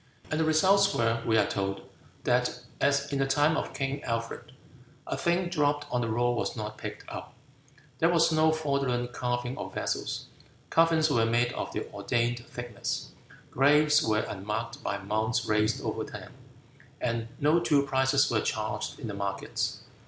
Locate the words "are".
1.37-1.45